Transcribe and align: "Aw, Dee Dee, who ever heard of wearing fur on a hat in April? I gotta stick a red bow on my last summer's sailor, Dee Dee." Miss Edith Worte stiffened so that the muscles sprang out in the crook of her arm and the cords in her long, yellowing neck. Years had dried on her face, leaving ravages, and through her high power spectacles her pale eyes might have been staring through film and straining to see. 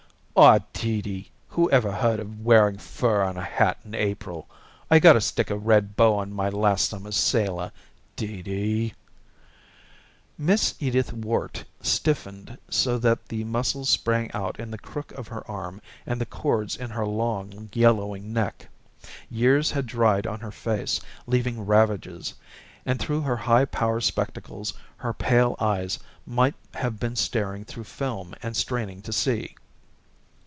"Aw, 0.33 0.59
Dee 0.73 1.01
Dee, 1.01 1.29
who 1.49 1.69
ever 1.69 1.91
heard 1.91 2.19
of 2.19 2.39
wearing 2.43 2.77
fur 2.77 3.21
on 3.21 3.37
a 3.37 3.43
hat 3.43 3.77
in 3.83 3.93
April? 3.93 4.47
I 4.89 4.97
gotta 4.97 5.19
stick 5.21 5.51
a 5.51 5.57
red 5.57 5.95
bow 5.97 6.15
on 6.15 6.33
my 6.33 6.49
last 6.49 6.89
summer's 6.89 7.17
sailor, 7.17 7.71
Dee 8.15 8.41
Dee." 8.41 8.93
Miss 10.39 10.73
Edith 10.79 11.13
Worte 11.13 11.65
stiffened 11.81 12.57
so 12.69 12.97
that 12.97 13.27
the 13.27 13.43
muscles 13.43 13.89
sprang 13.89 14.31
out 14.31 14.57
in 14.59 14.71
the 14.71 14.79
crook 14.79 15.11
of 15.11 15.27
her 15.27 15.45
arm 15.51 15.79
and 16.07 16.19
the 16.19 16.25
cords 16.25 16.75
in 16.77 16.89
her 16.91 17.05
long, 17.05 17.69
yellowing 17.73 18.31
neck. 18.33 18.67
Years 19.29 19.69
had 19.71 19.85
dried 19.85 20.25
on 20.25 20.39
her 20.39 20.51
face, 20.51 21.01
leaving 21.27 21.65
ravages, 21.67 22.33
and 22.83 22.99
through 22.99 23.21
her 23.21 23.37
high 23.37 23.65
power 23.65 23.99
spectacles 24.01 24.73
her 24.95 25.13
pale 25.13 25.55
eyes 25.59 25.99
might 26.25 26.55
have 26.75 26.99
been 26.99 27.17
staring 27.17 27.63
through 27.63 27.83
film 27.83 28.33
and 28.41 28.55
straining 28.57 29.01
to 29.03 29.11
see. 29.13 29.55